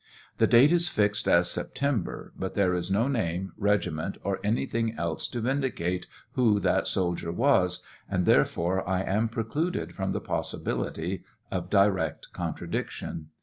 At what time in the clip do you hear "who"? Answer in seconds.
6.31-6.59